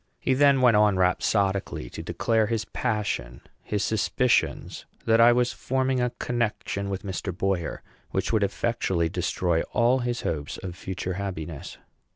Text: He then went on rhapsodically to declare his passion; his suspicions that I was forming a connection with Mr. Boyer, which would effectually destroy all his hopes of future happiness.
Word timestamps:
He 0.19 0.33
then 0.33 0.61
went 0.61 0.75
on 0.77 0.97
rhapsodically 0.97 1.87
to 1.91 2.01
declare 2.01 2.47
his 2.47 2.65
passion; 2.65 3.41
his 3.61 3.83
suspicions 3.83 4.87
that 5.05 5.21
I 5.21 5.31
was 5.31 5.53
forming 5.53 6.01
a 6.01 6.09
connection 6.17 6.89
with 6.89 7.03
Mr. 7.03 7.31
Boyer, 7.37 7.83
which 8.09 8.33
would 8.33 8.41
effectually 8.41 9.09
destroy 9.09 9.61
all 9.73 9.99
his 9.99 10.21
hopes 10.21 10.57
of 10.63 10.75
future 10.75 11.13
happiness. 11.13 11.77